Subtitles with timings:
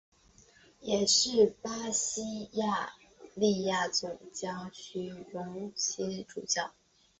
[0.79, 2.49] 也是巴西
[3.35, 6.73] 利亚总教区荣休总主教。